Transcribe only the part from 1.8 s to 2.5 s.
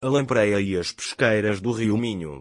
Minho.